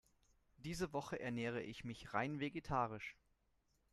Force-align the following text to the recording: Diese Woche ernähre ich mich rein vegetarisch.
Diese 0.57 0.93
Woche 0.93 1.19
ernähre 1.19 1.61
ich 1.61 1.83
mich 1.83 2.11
rein 2.15 2.39
vegetarisch. 2.39 3.15